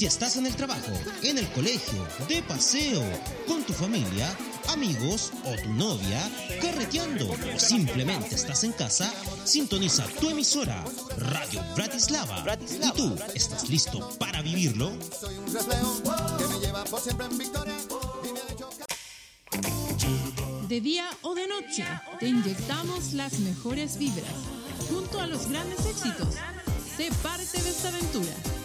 Si 0.00 0.06
estás 0.06 0.36
en 0.36 0.46
el 0.46 0.56
trabajo, 0.56 0.92
en 1.22 1.36
el 1.36 1.46
colegio, 1.52 2.08
de 2.26 2.42
paseo, 2.44 3.02
con 3.46 3.62
tu 3.64 3.74
familia, 3.74 4.34
amigos 4.68 5.30
o 5.44 5.54
tu 5.62 5.68
novia, 5.74 6.22
carreteando 6.62 7.30
o 7.30 7.58
simplemente 7.58 8.34
estás 8.34 8.64
en 8.64 8.72
casa, 8.72 9.12
sintoniza 9.44 10.06
tu 10.18 10.30
emisora 10.30 10.82
Radio 11.18 11.62
Bratislava. 11.76 12.42
¿Y 12.82 12.90
tú 12.92 13.14
estás 13.34 13.68
listo 13.68 14.08
para 14.18 14.40
vivirlo? 14.40 14.90
De 20.66 20.80
día 20.80 21.10
o 21.20 21.34
de 21.34 21.46
noche, 21.46 21.84
te 22.18 22.26
inyectamos 22.26 23.12
las 23.12 23.38
mejores 23.40 23.98
vibras. 23.98 24.32
Junto 24.88 25.20
a 25.20 25.26
los 25.26 25.46
grandes 25.50 25.84
éxitos, 25.84 26.36
sé 26.96 27.10
parte 27.22 27.60
de 27.60 27.68
esta 27.68 27.88
aventura. 27.88 28.59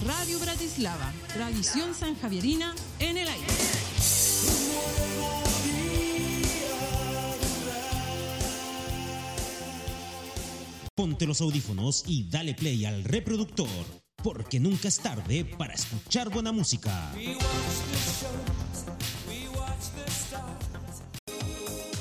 Radio 0.00 0.38
Bratislava, 0.40 1.12
tradición 1.32 1.94
sanjavierina 1.94 2.74
en 2.98 3.18
el 3.18 3.28
aire. 3.28 3.46
Ponte 10.94 11.26
los 11.26 11.40
audífonos 11.40 12.04
y 12.06 12.28
dale 12.28 12.54
play 12.54 12.84
al 12.84 13.04
reproductor, 13.04 13.68
porque 14.22 14.58
nunca 14.58 14.88
es 14.88 14.98
tarde 14.98 15.44
para 15.44 15.74
escuchar 15.74 16.30
buena 16.30 16.52
música. 16.52 17.12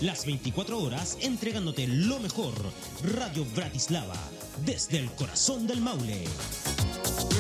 Las 0.02 0.26
24 0.26 0.80
horas 0.80 1.18
entregándote 1.22 1.88
lo 1.88 2.20
mejor. 2.20 2.54
Radio 3.04 3.46
Bratislava, 3.56 4.18
desde 4.66 4.98
el 4.98 5.12
corazón 5.12 5.68
del 5.68 5.82
Maule. 5.82 6.26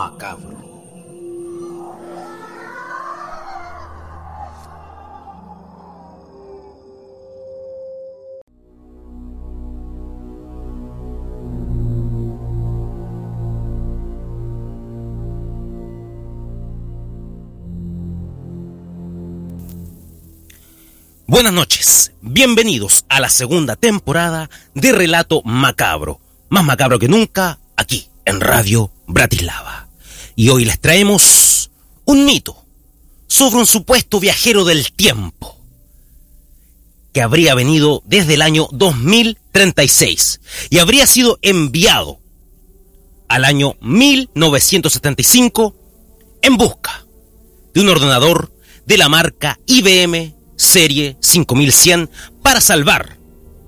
Macabro. 0.00 0.56
Buenas 21.26 21.52
noches, 21.52 22.12
bienvenidos 22.22 23.04
a 23.10 23.20
la 23.20 23.28
segunda 23.28 23.76
temporada 23.76 24.48
de 24.74 24.92
Relato 24.92 25.42
Macabro, 25.44 26.20
más 26.48 26.64
macabro 26.64 26.98
que 26.98 27.08
nunca, 27.08 27.58
aquí 27.76 28.08
en 28.24 28.40
Radio 28.40 28.90
Bratislava. 29.06 29.79
Y 30.36 30.48
hoy 30.48 30.64
les 30.64 30.80
traemos 30.80 31.70
un 32.04 32.24
mito 32.24 32.64
sobre 33.26 33.56
un 33.56 33.66
supuesto 33.66 34.20
viajero 34.20 34.64
del 34.64 34.92
tiempo 34.92 35.56
que 37.12 37.22
habría 37.22 37.54
venido 37.54 38.02
desde 38.06 38.34
el 38.34 38.42
año 38.42 38.68
2036 38.72 40.40
y 40.70 40.78
habría 40.78 41.06
sido 41.06 41.38
enviado 41.42 42.20
al 43.28 43.44
año 43.44 43.76
1975 43.80 45.74
en 46.42 46.56
busca 46.56 47.06
de 47.74 47.80
un 47.80 47.88
ordenador 47.88 48.52
de 48.86 48.98
la 48.98 49.08
marca 49.08 49.58
IBM 49.66 50.34
Serie 50.56 51.16
5100 51.20 52.10
para 52.42 52.60
salvar 52.60 53.16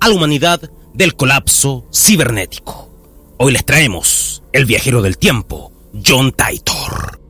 a 0.01 0.09
la 0.09 0.15
humanidad 0.15 0.71
del 0.93 1.15
colapso 1.15 1.87
cibernético. 1.93 2.91
Hoy 3.39 3.53
les 3.53 3.65
traemos 3.65 4.43
el 4.53 4.67
viajero 4.67 5.01
del 5.01 5.17
tiempo, 5.17 5.72
John 5.93 6.33
Titor. 6.33 7.21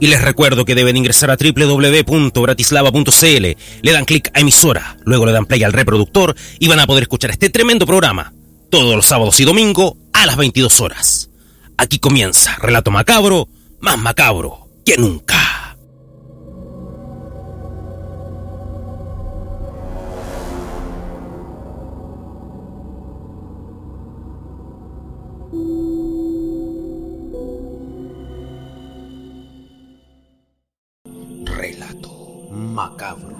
Y 0.00 0.08
les 0.08 0.20
recuerdo 0.20 0.64
que 0.64 0.74
deben 0.74 0.96
ingresar 0.98 1.30
a 1.30 1.36
www.bratislava.cl, 1.36 3.56
le 3.82 3.92
dan 3.92 4.04
clic 4.04 4.28
a 4.34 4.40
emisora, 4.40 4.96
luego 5.04 5.24
le 5.24 5.30
dan 5.32 5.46
play 5.46 5.62
al 5.62 5.72
reproductor 5.72 6.34
y 6.58 6.66
van 6.68 6.80
a 6.80 6.86
poder 6.86 7.04
escuchar 7.04 7.30
este 7.30 7.48
tremendo 7.48 7.86
programa 7.86 8.34
todos 8.70 8.96
los 8.96 9.06
sábados 9.06 9.40
y 9.40 9.44
domingos 9.44 9.94
a 10.12 10.26
las 10.26 10.36
22 10.36 10.80
horas. 10.80 11.30
Aquí 11.78 11.98
comienza 11.98 12.56
Relato 12.56 12.90
Macabro, 12.90 13.48
más 13.80 13.96
macabro 13.98 14.68
que 14.84 14.98
nunca. 14.98 15.43
Macabro. 32.74 33.38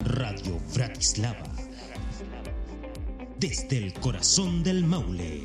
Radio 0.00 0.60
Bratislava. 0.74 1.48
Desde 3.38 3.78
el 3.78 3.94
corazón 3.94 4.62
del 4.62 4.84
Maule. 4.84 5.44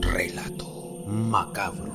Relato 0.00 1.04
macabro. 1.06 1.89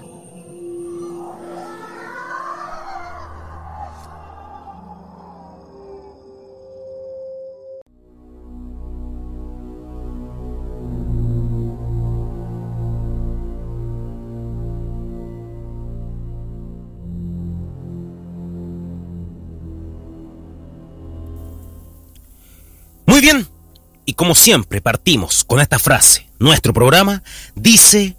Como 24.15 24.33
siempre 24.33 24.81
partimos 24.81 25.44
con 25.44 25.59
esta 25.59 25.79
frase, 25.79 26.29
nuestro 26.39 26.73
programa 26.73 27.23
dice 27.56 28.17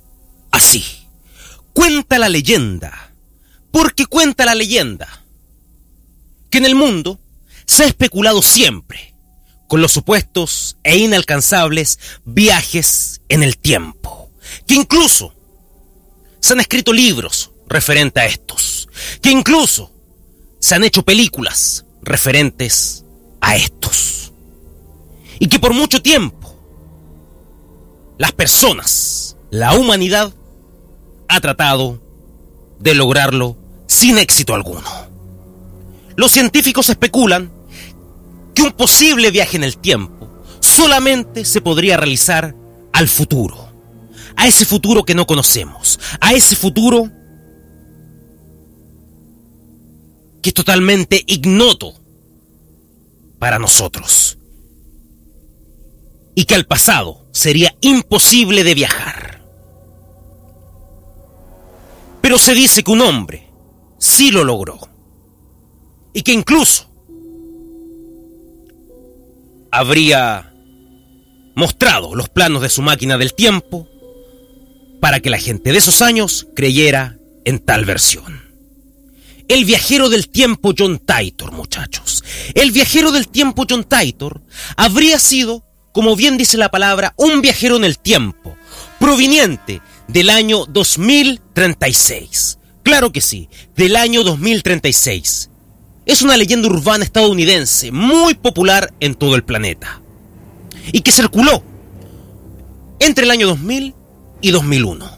así. 0.51 0.85
Cuenta 1.73 2.19
la 2.19 2.29
leyenda, 2.29 3.13
porque 3.71 4.07
cuenta 4.07 4.45
la 4.45 4.55
leyenda, 4.55 5.25
que 6.51 6.59
en 6.59 6.67
el 6.67 6.75
mundo 6.75 7.21
se 7.67 7.85
ha 7.85 7.87
especulado 7.87 8.41
siempre 8.43 9.15
con 9.69 9.81
los 9.81 9.93
supuestos 9.93 10.77
e 10.85 10.97
inalcanzables 10.97 11.99
viajes 12.25 13.21
en 13.29 13.43
el 13.43 13.59
tiempo, 13.59 14.31
que 14.67 14.75
incluso 14.75 15.35
se 16.41 16.53
han 16.53 16.61
escrito 16.61 16.93
libros 16.93 17.51
referentes 17.69 18.23
a 18.23 18.27
estos, 18.27 18.89
que 19.21 19.31
incluso 19.31 19.93
se 20.61 20.75
han 20.75 20.85
hecho 20.85 21.03
películas 21.03 21.85
referentes 22.03 23.05
a 23.41 23.57
estos 23.57 24.26
y 25.39 25.49
que 25.49 25.59
por 25.59 25.75
mucho 25.75 26.03
tiempo 26.03 26.55
las 28.19 28.33
personas 28.33 29.37
la 29.51 29.75
humanidad 29.75 30.33
ha 31.29 31.41
tratado 31.41 32.01
de 32.79 32.95
lograrlo 32.95 33.57
sin 33.87 34.19
éxito 34.19 34.55
alguno. 34.55 34.89
Los 36.17 36.33
científicos 36.33 36.89
especulan 36.89 37.51
que 38.55 38.63
un 38.63 38.73
posible 38.73 39.31
viaje 39.31 39.57
en 39.57 39.65
el 39.65 39.77
tiempo 39.77 40.29
solamente 40.61 41.45
se 41.45 41.61
podría 41.61 41.97
realizar 41.97 42.55
al 42.93 43.09
futuro, 43.09 43.69
a 44.37 44.47
ese 44.47 44.65
futuro 44.65 45.05
que 45.05 45.15
no 45.15 45.27
conocemos, 45.27 46.01
a 46.21 46.33
ese 46.33 46.57
futuro 46.57 47.11
que 50.43 50.51
es 50.51 50.55
totalmente 50.55 51.23
ignoto 51.27 51.95
para 53.39 53.59
nosotros 53.59 54.39
y 56.37 56.45
que 56.45 56.55
al 56.55 56.67
pasado 56.67 57.27
sería 57.33 57.75
imposible 57.81 58.63
de 58.63 58.75
viajar. 58.75 59.43
Pero 62.21 62.39
se 62.39 62.55
dice 62.55 62.85
que 62.85 62.91
un 62.93 63.01
hombre 63.01 63.51
sí 63.99 64.31
lo 64.31 64.45
logró 64.45 64.79
y 66.13 66.23
que 66.23 66.33
incluso 66.33 66.89
habría 69.73 70.53
mostrado 71.55 72.15
los 72.15 72.29
planos 72.29 72.63
de 72.63 72.69
su 72.69 72.83
máquina 72.83 73.17
del 73.17 73.35
tiempo 73.35 73.89
para 75.01 75.21
que 75.21 75.31
la 75.31 75.39
gente 75.39 75.73
de 75.73 75.79
esos 75.79 76.03
años 76.03 76.47
creyera 76.55 77.19
en 77.45 77.61
tal 77.61 77.85
versión. 77.87 78.43
El 79.49 79.65
viajero 79.65 80.09
del 80.09 80.29
tiempo 80.29 80.75
John 80.77 80.99
Titor, 80.99 81.53
muchachos. 81.53 82.25
El 82.55 82.73
viajero 82.73 83.13
del 83.13 83.29
tiempo 83.29 83.65
John 83.69 83.85
Titor 83.85 84.43
habría 84.77 85.19
sido, 85.19 85.65
como 85.97 86.15
bien 86.15 86.37
dice 86.37 86.59
la 86.59 86.71
palabra, 86.71 87.15
un 87.17 87.41
viajero 87.41 87.77
en 87.77 87.85
el 87.85 87.99
tiempo, 87.99 88.55
proveniente 89.01 89.81
del 90.09 90.29
año 90.29 90.67
2036. 90.67 92.59
Claro 92.83 93.13
que 93.13 93.23
sí, 93.23 93.49
del 93.77 93.97
año 93.97 94.23
2036. 94.23 95.49
Es 96.05 96.21
una 96.21 96.37
leyenda 96.37 96.69
urbana 96.69 97.03
estadounidense 97.03 97.93
muy 97.93 98.35
popular 98.35 98.93
en 99.01 99.15
todo 99.15 99.37
el 99.37 99.45
planeta. 99.45 100.03
Y 100.93 101.01
que 101.01 101.13
circuló 101.13 101.63
entre 102.99 103.25
el 103.25 103.31
año 103.31 103.47
2000 103.47 103.95
y 104.43 104.51
2001. 104.51 105.11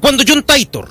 Cuando 0.00 0.24
John 0.26 0.44
Titor 0.44 0.88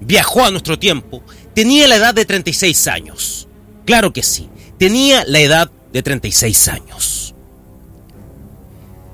viajó 0.00 0.46
a 0.46 0.50
nuestro 0.50 0.78
tiempo, 0.78 1.22
tenía 1.52 1.86
la 1.88 1.96
edad 1.96 2.14
de 2.14 2.24
36 2.24 2.88
años. 2.88 3.48
Claro 3.84 4.14
que 4.14 4.22
sí, 4.22 4.48
tenía 4.78 5.24
la 5.26 5.40
edad 5.40 5.70
de 5.92 6.02
36 6.02 6.68
años. 6.68 7.34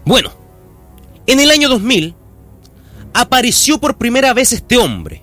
Bueno, 0.04 0.32
en 1.26 1.40
el 1.40 1.50
año 1.50 1.68
2000 1.68 2.14
apareció 3.14 3.78
por 3.78 3.96
primera 3.98 4.32
vez 4.32 4.52
este 4.52 4.76
hombre 4.76 5.22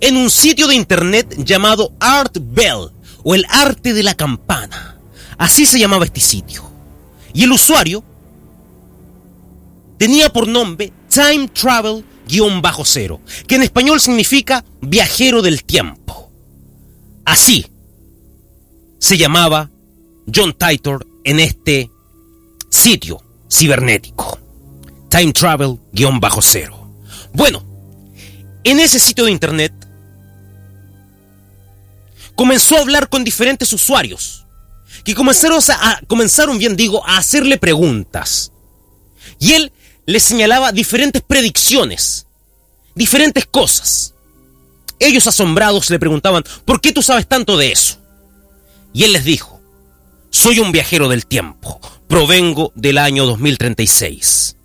en 0.00 0.16
un 0.16 0.30
sitio 0.30 0.66
de 0.66 0.74
internet 0.74 1.34
llamado 1.38 1.92
Art 2.00 2.36
Bell 2.40 2.90
o 3.22 3.34
el 3.34 3.46
arte 3.48 3.94
de 3.94 4.02
la 4.02 4.14
campana. 4.14 4.98
Así 5.38 5.64
se 5.66 5.78
llamaba 5.78 6.04
este 6.04 6.20
sitio. 6.20 6.68
Y 7.32 7.44
el 7.44 7.52
usuario 7.52 8.04
tenía 9.98 10.32
por 10.32 10.46
nombre 10.46 10.92
Time 11.08 11.48
Travel 11.48 12.04
guion 12.28 12.62
bajo 12.62 12.84
cero, 12.84 13.20
que 13.46 13.56
en 13.56 13.62
español 13.62 14.00
significa 14.00 14.64
viajero 14.80 15.42
del 15.42 15.64
tiempo. 15.64 16.30
Así 17.24 17.66
se 19.02 19.18
llamaba 19.18 19.68
John 20.32 20.54
Titor 20.54 21.04
en 21.24 21.40
este 21.40 21.90
sitio 22.70 23.20
cibernético. 23.50 24.38
Time 25.10 25.32
Travel 25.32 25.76
guion 25.90 26.20
bajo 26.20 26.40
cero. 26.40 26.88
Bueno, 27.32 27.64
en 28.62 28.78
ese 28.78 29.00
sitio 29.00 29.24
de 29.24 29.32
internet 29.32 29.72
comenzó 32.36 32.76
a 32.76 32.82
hablar 32.82 33.08
con 33.08 33.24
diferentes 33.24 33.72
usuarios 33.72 34.46
que 35.04 35.16
comenzaron 35.16 35.58
a, 35.68 36.00
comenzaron 36.06 36.56
bien 36.58 36.76
digo 36.76 37.04
a 37.04 37.16
hacerle 37.16 37.58
preguntas. 37.58 38.52
Y 39.40 39.54
él 39.54 39.72
le 40.06 40.20
señalaba 40.20 40.70
diferentes 40.70 41.22
predicciones, 41.22 42.28
diferentes 42.94 43.46
cosas. 43.46 44.14
Ellos 45.00 45.26
asombrados 45.26 45.90
le 45.90 45.98
preguntaban, 45.98 46.44
¿por 46.64 46.80
qué 46.80 46.92
tú 46.92 47.02
sabes 47.02 47.26
tanto 47.26 47.56
de 47.56 47.72
eso? 47.72 48.01
Y 48.92 49.04
él 49.04 49.12
les 49.12 49.24
dijo, 49.24 49.60
soy 50.30 50.58
un 50.58 50.72
viajero 50.72 51.08
del 51.08 51.26
tiempo, 51.26 51.80
provengo 52.08 52.72
del 52.74 52.98
año 52.98 53.26
2036. 53.26 54.56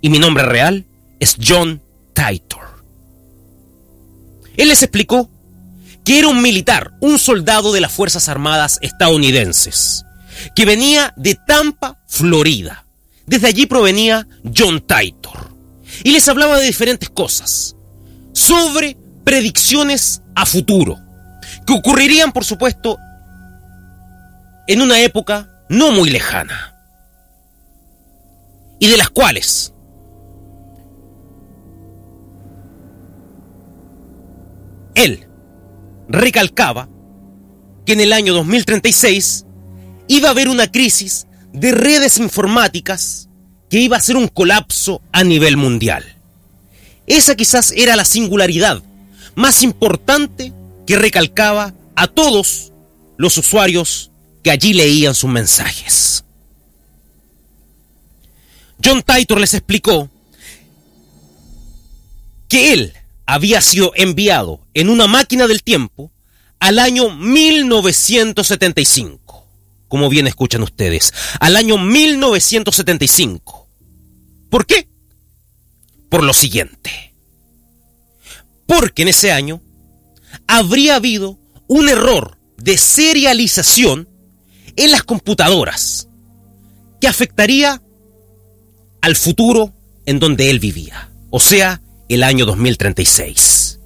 Y 0.00 0.08
mi 0.08 0.18
nombre 0.18 0.44
real 0.44 0.84
es 1.20 1.36
John 1.44 1.80
Titor. 2.14 2.82
Él 4.56 4.68
les 4.68 4.82
explicó 4.82 5.30
que 6.04 6.18
era 6.18 6.28
un 6.28 6.42
militar, 6.42 6.92
un 7.00 7.18
soldado 7.18 7.72
de 7.72 7.80
las 7.80 7.92
Fuerzas 7.92 8.28
Armadas 8.28 8.78
estadounidenses, 8.82 10.04
que 10.56 10.64
venía 10.64 11.14
de 11.16 11.36
Tampa, 11.46 12.02
Florida 12.08 12.82
desde 13.26 13.48
allí 13.48 13.66
provenía 13.66 14.26
John 14.56 14.80
Titor. 14.80 15.52
Y 16.04 16.12
les 16.12 16.28
hablaba 16.28 16.58
de 16.58 16.66
diferentes 16.66 17.10
cosas. 17.10 17.76
Sobre 18.32 18.96
predicciones 19.24 20.22
a 20.34 20.46
futuro. 20.46 20.98
Que 21.66 21.74
ocurrirían, 21.74 22.32
por 22.32 22.44
supuesto, 22.44 22.98
en 24.66 24.80
una 24.80 25.00
época 25.00 25.48
no 25.68 25.92
muy 25.92 26.10
lejana. 26.10 26.76
Y 28.78 28.88
de 28.88 28.96
las 28.96 29.10
cuales 29.10 29.72
él 34.94 35.26
recalcaba 36.08 36.88
que 37.86 37.92
en 37.92 38.00
el 38.00 38.12
año 38.12 38.34
2036 38.34 39.46
iba 40.08 40.28
a 40.28 40.32
haber 40.32 40.48
una 40.48 40.70
crisis 40.70 41.26
de 41.52 41.72
redes 41.72 42.18
informáticas 42.18 43.28
que 43.70 43.80
iba 43.80 43.96
a 43.96 44.00
ser 44.00 44.16
un 44.16 44.28
colapso 44.28 45.00
a 45.12 45.24
nivel 45.24 45.56
mundial. 45.56 46.04
Esa 47.06 47.34
quizás 47.34 47.72
era 47.76 47.96
la 47.96 48.04
singularidad 48.04 48.82
más 49.34 49.62
importante 49.62 50.52
que 50.86 50.96
recalcaba 50.96 51.74
a 51.96 52.06
todos 52.06 52.72
los 53.16 53.38
usuarios 53.38 54.10
que 54.42 54.50
allí 54.50 54.74
leían 54.74 55.14
sus 55.14 55.30
mensajes. 55.30 56.24
John 58.84 59.02
Titor 59.02 59.40
les 59.40 59.54
explicó 59.54 60.10
que 62.48 62.72
él 62.72 62.92
había 63.26 63.60
sido 63.60 63.92
enviado 63.94 64.60
en 64.74 64.90
una 64.90 65.06
máquina 65.06 65.46
del 65.46 65.62
tiempo 65.62 66.10
al 66.58 66.78
año 66.78 67.10
1975 67.10 69.32
como 69.92 70.08
bien 70.08 70.26
escuchan 70.26 70.62
ustedes, 70.62 71.12
al 71.38 71.54
año 71.54 71.76
1975. 71.76 73.68
¿Por 74.48 74.64
qué? 74.64 74.88
Por 76.08 76.22
lo 76.22 76.32
siguiente. 76.32 77.12
Porque 78.64 79.02
en 79.02 79.08
ese 79.08 79.32
año 79.32 79.60
habría 80.52 80.96
habido 80.96 81.38
un 81.66 81.88
error 81.88 82.36
de 82.58 82.76
serialización 82.76 84.06
en 84.76 84.90
las 84.90 85.02
computadoras 85.02 86.10
que 87.00 87.08
afectaría 87.08 87.82
al 89.00 89.16
futuro 89.16 89.72
en 90.04 90.18
donde 90.18 90.50
él 90.50 90.60
vivía, 90.60 91.10
o 91.30 91.40
sea, 91.40 91.80
el 92.10 92.22
año 92.22 92.44
2036. 92.44 93.80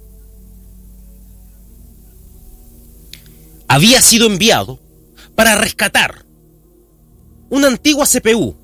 Había 3.69 4.01
sido 4.01 4.27
enviado 4.27 4.81
para 5.35 5.55
rescatar 5.55 6.25
una 7.49 7.67
antigua 7.67 8.05
CPU 8.05 8.57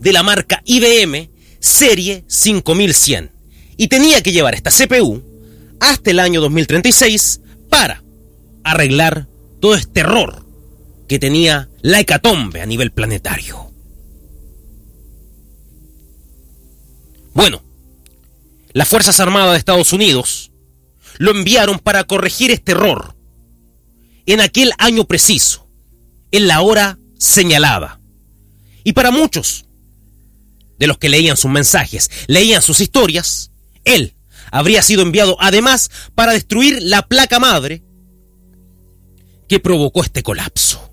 de 0.00 0.12
la 0.12 0.24
marca 0.24 0.60
IBM 0.64 1.30
serie 1.60 2.24
5100 2.26 3.30
y 3.76 3.86
tenía 3.86 4.24
que 4.24 4.32
llevar 4.32 4.54
esta 4.54 4.72
CPU 4.72 5.22
hasta 5.78 6.10
el 6.10 6.18
año 6.18 6.40
2036 6.40 7.42
para 7.68 8.02
arreglar 8.62 9.28
todo 9.60 9.74
este 9.74 10.00
error 10.00 10.44
que 11.08 11.18
tenía 11.18 11.68
la 11.82 12.00
hecatombe 12.00 12.60
a 12.60 12.66
nivel 12.66 12.92
planetario. 12.92 13.70
Bueno, 17.34 17.62
las 18.72 18.88
Fuerzas 18.88 19.20
Armadas 19.20 19.52
de 19.52 19.58
Estados 19.58 19.92
Unidos 19.92 20.52
lo 21.18 21.30
enviaron 21.30 21.78
para 21.78 22.04
corregir 22.04 22.50
este 22.50 22.72
error 22.72 23.14
en 24.26 24.40
aquel 24.40 24.72
año 24.78 25.04
preciso, 25.04 25.68
en 26.30 26.46
la 26.46 26.60
hora 26.60 26.98
señalada. 27.18 28.00
Y 28.82 28.92
para 28.92 29.10
muchos 29.10 29.66
de 30.78 30.86
los 30.86 30.98
que 30.98 31.08
leían 31.08 31.36
sus 31.36 31.50
mensajes, 31.50 32.10
leían 32.26 32.62
sus 32.62 32.80
historias, 32.80 33.50
él 33.84 34.14
habría 34.54 34.82
sido 34.82 35.02
enviado 35.02 35.36
además 35.40 35.90
para 36.14 36.32
destruir 36.32 36.80
la 36.80 37.08
placa 37.08 37.40
madre 37.40 37.82
que 39.48 39.58
provocó 39.58 40.04
este 40.04 40.22
colapso. 40.22 40.92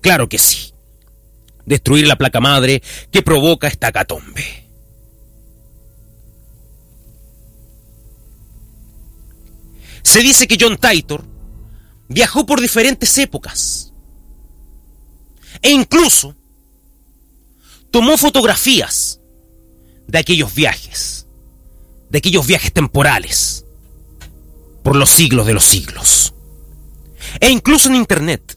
Claro 0.00 0.28
que 0.28 0.38
sí. 0.38 0.72
destruir 1.66 2.06
la 2.06 2.16
placa 2.16 2.40
madre 2.40 2.82
que 3.10 3.22
provoca 3.22 3.66
esta 3.66 3.90
catombe. 3.90 4.70
Se 10.02 10.20
dice 10.20 10.46
que 10.46 10.58
John 10.60 10.78
Titor 10.78 11.24
viajó 12.08 12.46
por 12.46 12.60
diferentes 12.60 13.18
épocas 13.18 13.92
e 15.62 15.70
incluso 15.72 16.36
tomó 17.90 18.16
fotografías 18.18 19.18
de 20.06 20.18
aquellos 20.18 20.54
viajes, 20.54 21.23
de 22.14 22.18
aquellos 22.18 22.46
viajes 22.46 22.72
temporales, 22.72 23.66
por 24.84 24.94
los 24.94 25.10
siglos 25.10 25.46
de 25.46 25.52
los 25.52 25.64
siglos. 25.64 26.32
E 27.40 27.50
incluso 27.50 27.88
en 27.88 27.96
Internet, 27.96 28.56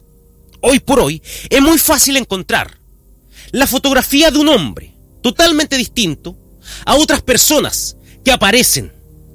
hoy 0.60 0.78
por 0.78 1.00
hoy, 1.00 1.20
es 1.50 1.60
muy 1.60 1.76
fácil 1.76 2.16
encontrar 2.16 2.78
la 3.50 3.66
fotografía 3.66 4.30
de 4.30 4.38
un 4.38 4.48
hombre 4.48 4.94
totalmente 5.22 5.76
distinto 5.76 6.38
a 6.86 6.94
otras 6.94 7.20
personas 7.22 7.96
que 8.24 8.30
aparecen 8.30 8.92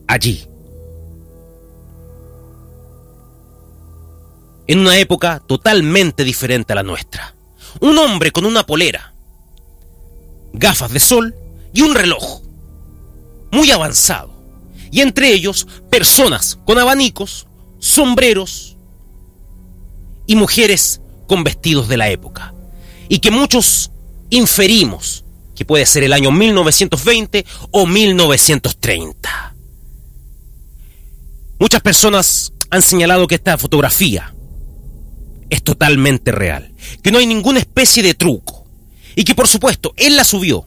allí. 0.08 0.48
En 4.68 4.80
una 4.80 4.98
época 5.00 5.44
totalmente 5.46 6.24
diferente 6.24 6.72
a 6.72 6.78
la 6.78 6.84
nuestra. 6.84 7.36
Un 7.82 7.98
hombre 7.98 8.32
con 8.32 8.46
una 8.46 8.66
polera, 8.66 9.14
gafas 10.54 10.94
de 10.94 11.02
sol 11.02 11.36
y 11.74 11.82
un 11.82 11.94
reloj 11.94 12.43
muy 13.54 13.70
avanzado. 13.72 14.34
Y 14.92 15.02
entre 15.02 15.32
ellos 15.32 15.68
personas 15.90 16.58
con 16.66 16.80
abanicos, 16.80 17.48
sombreros 17.80 18.78
y 20.26 20.36
mujeres 20.36 21.02
con 21.28 21.44
vestidos 21.44 21.88
de 21.88 21.98
la 21.98 22.10
época. 22.10 22.54
Y 23.10 23.20
que 23.20 23.32
muchos 23.32 23.92
inferimos 24.30 25.24
que 25.56 25.66
puede 25.66 25.86
ser 25.86 26.04
el 26.04 26.14
año 26.14 26.32
1920 26.32 27.46
o 27.72 27.86
1930. 27.86 29.56
Muchas 31.60 31.82
personas 31.82 32.54
han 32.72 32.82
señalado 32.82 33.28
que 33.28 33.36
esta 33.36 33.58
fotografía 33.60 34.34
es 35.52 35.62
totalmente 35.62 36.32
real, 36.32 36.74
que 37.04 37.12
no 37.12 37.20
hay 37.20 37.28
ninguna 37.28 37.60
especie 37.60 38.02
de 38.02 38.16
truco 38.16 38.66
y 39.16 39.24
que 39.24 39.36
por 39.36 39.48
supuesto 39.48 39.94
él 39.96 40.16
la 40.16 40.24
subió 40.24 40.66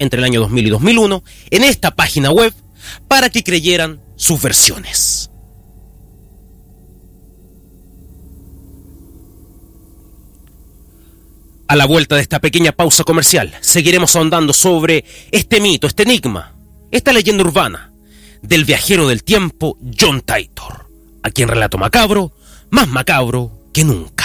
entre 0.00 0.18
el 0.18 0.24
año 0.24 0.40
2000 0.40 0.66
y 0.66 0.70
2001 0.70 1.22
en 1.50 1.62
esta 1.62 1.92
página 1.92 2.32
web 2.32 2.52
para 3.06 3.30
que 3.30 3.44
creyeran 3.44 4.00
sus 4.16 4.42
versiones. 4.42 5.30
A 11.68 11.76
la 11.76 11.86
vuelta 11.86 12.16
de 12.16 12.22
esta 12.22 12.40
pequeña 12.40 12.72
pausa 12.72 13.04
comercial, 13.04 13.54
seguiremos 13.60 14.16
ahondando 14.16 14.52
sobre 14.52 15.04
este 15.30 15.60
mito, 15.60 15.86
este 15.86 16.02
enigma, 16.02 16.56
esta 16.90 17.12
leyenda 17.12 17.44
urbana 17.44 17.92
del 18.42 18.64
viajero 18.64 19.06
del 19.06 19.22
tiempo 19.22 19.78
John 19.96 20.22
Titor, 20.22 20.88
a 21.22 21.30
quien 21.30 21.48
relato 21.48 21.78
macabro, 21.78 22.32
más 22.70 22.88
macabro 22.88 23.68
que 23.72 23.84
nunca. 23.84 24.19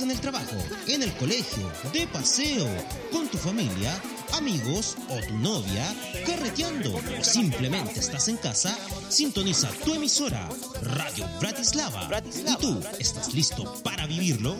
En 0.00 0.10
el 0.10 0.20
trabajo, 0.20 0.56
en 0.88 1.02
el 1.02 1.12
colegio, 1.16 1.70
de 1.92 2.06
paseo, 2.06 2.66
con 3.12 3.28
tu 3.28 3.38
familia, 3.38 4.00
amigos 4.32 4.96
o 5.08 5.18
tu 5.26 5.34
novia, 5.34 5.94
carreteando 6.26 6.96
o 6.96 7.24
simplemente 7.24 8.00
estás 8.00 8.28
en 8.28 8.36
casa, 8.36 8.76
sintoniza 9.08 9.68
tu 9.84 9.94
emisora 9.94 10.48
Radio 10.82 11.28
Bratislava. 11.40 12.08
¿Y 12.46 12.56
tú 12.56 12.80
estás 12.98 13.32
listo 13.34 13.74
para 13.82 14.06
vivirlo? 14.06 14.56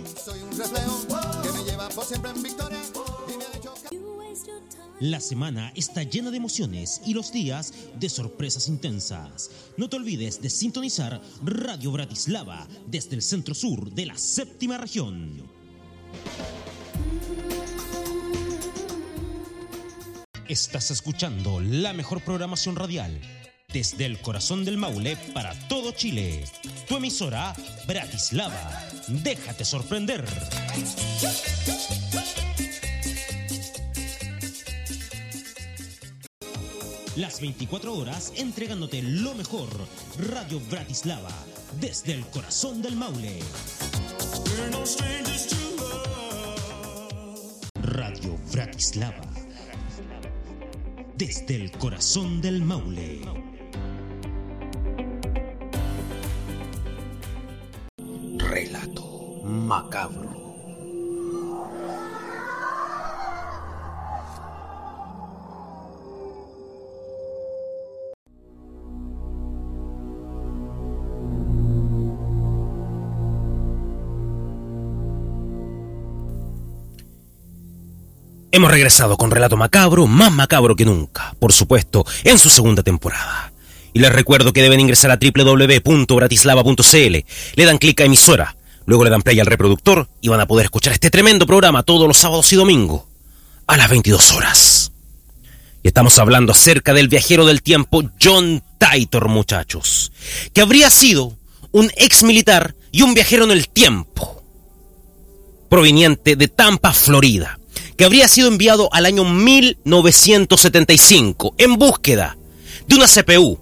La 5.01 5.19
semana 5.21 5.73
está 5.75 6.05
llena 6.05 6.31
de 6.31 6.37
emociones 6.37 7.01
y 7.05 7.15
los 7.15 7.33
días 7.33 7.75
de 7.99 8.09
sorpresas 8.09 8.69
intensas. 8.69 9.51
No 9.77 9.89
te 9.89 9.97
olvides 9.97 10.41
de 10.41 10.51
sintonizar 10.51 11.21
Radio 11.43 11.91
Bratislava 11.91 12.69
desde 12.87 13.17
el 13.17 13.23
centro 13.23 13.55
sur 13.55 13.91
de 13.91 14.07
la 14.07 14.17
séptima 14.17 14.79
región. 14.79 15.43
Estás 20.49 20.91
escuchando 20.91 21.61
la 21.61 21.93
mejor 21.93 22.23
programación 22.23 22.77
radial 22.77 23.21
desde 23.73 24.07
el 24.07 24.21
corazón 24.21 24.65
del 24.65 24.77
Maule 24.77 25.17
para 25.35 25.53
todo 25.69 25.91
Chile. 25.91 26.45
Tu 26.87 26.97
emisora 26.97 27.53
Bratislava. 27.89 28.81
Déjate 29.09 29.65
sorprender. 29.65 30.25
Las 37.17 37.41
24 37.41 37.95
horas 37.95 38.33
entregándote 38.35 39.01
lo 39.01 39.35
mejor. 39.35 39.69
Radio 40.19 40.61
Bratislava, 40.69 41.31
desde 41.81 42.13
el 42.13 42.27
corazón 42.27 42.83
del 42.83 42.97
Maule. 42.97 43.39
Radio 47.83 48.37
Bratislava, 48.53 49.31
desde 51.17 51.55
el 51.55 51.71
corazón 51.71 52.41
del 52.41 52.63
Maule. 52.63 53.21
Relato 58.39 59.41
macabro. 59.45 60.34
Hemos 78.65 78.73
regresado 78.73 79.19
con 79.19 79.31
Relato 79.31 79.59
Macabro, 79.59 80.07
más 80.07 80.33
macabro 80.33 80.75
que 80.75 80.87
nunca, 80.87 81.37
por 81.39 81.53
supuesto, 81.53 82.07
en 82.25 82.39
su 82.39 82.49
segunda 82.49 82.83
temporada. 82.83 83.53
Y 83.93 83.99
les 83.99 84.11
recuerdo 84.11 84.55
que 84.55 84.63
deben 84.63 84.81
ingresar 84.81 85.11
a 85.11 85.19
www.bratislava.cl, 85.19 87.17
le 87.57 87.65
dan 87.67 87.77
clic 87.77 88.01
a 88.01 88.05
emisora, 88.05 88.57
luego 88.87 89.05
le 89.05 89.11
dan 89.11 89.21
play 89.21 89.39
al 89.39 89.45
reproductor 89.45 90.09
y 90.23 90.29
van 90.29 90.41
a 90.41 90.47
poder 90.47 90.65
escuchar 90.65 90.95
este 90.95 91.11
tremendo 91.11 91.47
programa 91.47 91.83
todos 91.83 92.09
los 92.09 92.17
sábados 92.17 92.51
y 92.55 92.57
domingos, 92.57 93.03
a 93.67 93.77
las 93.77 93.91
22 93.91 94.33
horas. 94.33 94.93
Y 95.83 95.89
estamos 95.89 96.19
hablando 96.19 96.53
acerca 96.53 96.95
del 96.95 97.09
viajero 97.09 97.45
del 97.45 97.61
tiempo 97.61 98.03
John 98.19 98.63
Titor, 98.79 99.29
muchachos, 99.29 100.11
que 100.55 100.63
habría 100.63 100.89
sido 100.89 101.37
un 101.71 101.91
ex 101.97 102.23
militar 102.23 102.75
y 102.91 103.03
un 103.03 103.13
viajero 103.13 103.45
en 103.45 103.51
el 103.51 103.69
tiempo, 103.69 104.43
proveniente 105.69 106.35
de 106.35 106.49
Tampa, 106.49 106.95
Florida 106.95 107.59
que 107.97 108.05
habría 108.05 108.29
sido 108.29 108.49
enviado 108.49 108.89
al 108.93 109.07
año 109.07 109.25
1975 109.25 111.55
en 111.59 111.77
búsqueda 111.77 112.37
de 112.87 112.97
una 112.97 113.07
CPU 113.07 113.59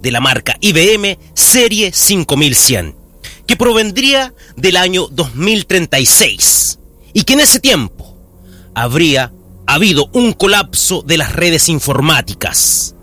de 0.00 0.10
la 0.10 0.20
marca 0.20 0.56
IBM 0.60 1.18
Serie 1.34 1.92
5100, 1.92 2.94
que 3.46 3.56
provendría 3.56 4.34
del 4.56 4.76
año 4.76 5.08
2036 5.08 6.78
y 7.12 7.24
que 7.24 7.34
en 7.34 7.40
ese 7.40 7.60
tiempo 7.60 8.16
habría 8.74 9.32
habido 9.66 10.08
un 10.12 10.32
colapso 10.32 11.02
de 11.02 11.16
las 11.16 11.32
redes 11.32 11.68
informáticas 11.68 12.94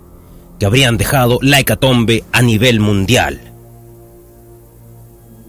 que 0.59 0.65
habrían 0.65 0.97
dejado 0.97 1.39
la 1.41 1.59
hecatombe 1.59 2.23
a 2.31 2.41
nivel 2.41 2.79
mundial 2.79 3.50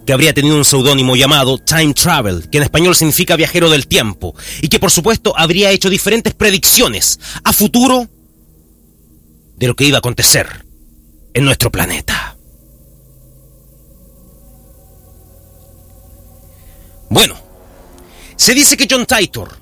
que 0.06 0.12
habría 0.12 0.34
tenido 0.34 0.56
un 0.56 0.64
seudónimo 0.64 1.16
llamado 1.16 1.58
Time 1.58 1.94
Travel, 1.94 2.48
que 2.50 2.58
en 2.58 2.64
español 2.64 2.94
significa 2.94 3.36
viajero 3.36 3.70
del 3.70 3.86
tiempo, 3.86 4.34
y 4.60 4.68
que 4.68 4.78
por 4.78 4.90
supuesto 4.90 5.32
habría 5.36 5.70
hecho 5.70 5.90
diferentes 5.90 6.34
predicciones 6.34 7.20
a 7.44 7.52
futuro 7.52 8.08
de 9.56 9.66
lo 9.66 9.76
que 9.76 9.84
iba 9.84 9.98
a 9.98 10.00
acontecer 10.00 10.64
en 11.34 11.44
nuestro 11.44 11.70
planeta. 11.70 12.36
Bueno, 17.08 17.36
se 18.36 18.54
dice 18.54 18.76
que 18.76 18.88
John 18.90 19.06
Titor 19.06 19.58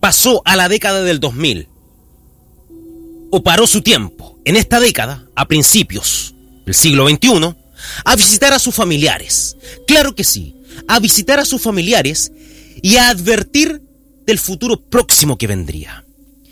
pasó 0.00 0.40
a 0.44 0.56
la 0.56 0.68
década 0.68 1.02
del 1.02 1.20
2000 1.20 1.68
o 3.30 3.42
paró 3.42 3.66
su 3.66 3.82
tiempo 3.82 4.38
en 4.44 4.56
esta 4.56 4.78
década, 4.78 5.26
a 5.34 5.48
principios 5.48 6.34
del 6.64 6.74
siglo 6.74 7.08
XXI, 7.08 7.56
a 8.04 8.16
visitar 8.16 8.52
a 8.52 8.58
sus 8.58 8.74
familiares. 8.74 9.56
Claro 9.86 10.14
que 10.14 10.24
sí, 10.24 10.56
a 10.88 10.98
visitar 11.00 11.38
a 11.38 11.44
sus 11.44 11.62
familiares 11.62 12.32
y 12.82 12.96
a 12.96 13.08
advertir 13.08 13.82
del 14.26 14.38
futuro 14.38 14.80
próximo 14.80 15.38
que 15.38 15.46
vendría. 15.46 16.04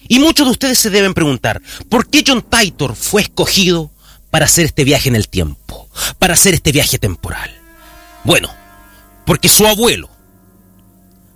Y 0.09 0.19
muchos 0.19 0.47
de 0.47 0.53
ustedes 0.53 0.79
se 0.79 0.91
deben 0.91 1.15
preguntar, 1.15 1.63
¿por 1.89 2.09
qué 2.09 2.23
John 2.27 2.43
Titor 2.43 2.95
fue 2.95 3.23
escogido 3.23 3.91
para 4.31 4.45
hacer 4.45 4.67
este 4.67 4.85
viaje 4.85 5.09
en 5.09 5.17
el 5.17 5.29
tiempo, 5.29 5.89
para 6.19 6.35
hacer 6.35 6.55
este 6.55 6.73
viaje 6.73 6.99
temporal? 6.99 7.51
Bueno, 8.25 8.51
porque 9.27 9.49
su 9.49 9.67
abuelo 9.67 10.11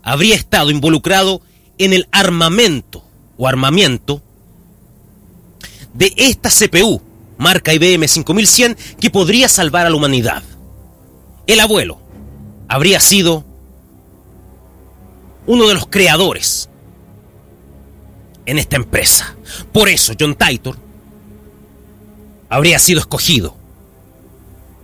habría 0.02 0.34
estado 0.34 0.70
involucrado 0.70 1.42
en 1.78 1.92
el 1.92 2.08
armamento 2.12 3.04
o 3.36 3.46
armamiento 3.46 4.22
de 5.94 6.12
esta 6.16 6.50
CPU, 6.50 7.00
marca 7.38 7.72
IBM 7.72 8.06
5100, 8.06 8.76
que 9.00 9.10
podría 9.10 9.48
salvar 9.48 9.86
a 9.86 9.90
la 9.90 9.96
humanidad. 9.96 10.42
El 11.46 11.60
abuelo 11.60 11.98
habría 12.68 13.00
sido 13.00 13.44
uno 15.46 15.66
de 15.66 15.74
los 15.74 15.86
creadores 15.86 16.68
en 18.44 18.58
esta 18.58 18.76
empresa. 18.76 19.34
Por 19.72 19.88
eso 19.88 20.12
John 20.18 20.34
Titor 20.34 20.76
habría 22.50 22.78
sido 22.78 23.00
escogido 23.00 23.56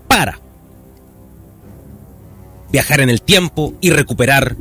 para 0.08 0.38
viajar 2.70 3.00
en 3.00 3.10
el 3.10 3.22
tiempo 3.22 3.74
y 3.80 3.90
recuperar 3.90 4.56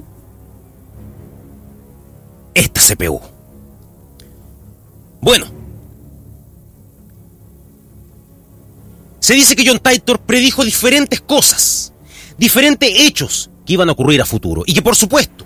esta 2.53 2.81
CPU. 2.81 3.21
Bueno, 5.21 5.62
se 9.23 9.35
dice 9.35 9.55
que 9.55 9.65
John 9.65 9.79
Titor 9.79 10.19
predijo 10.19 10.65
diferentes 10.65 11.21
cosas, 11.21 11.93
diferentes 12.37 12.91
hechos 12.93 13.49
que 13.65 13.71
iban 13.71 13.87
a 13.87 13.93
ocurrir 13.93 14.21
a 14.21 14.25
futuro 14.25 14.63
y 14.65 14.73
que 14.73 14.81
por 14.81 14.97
supuesto 14.97 15.45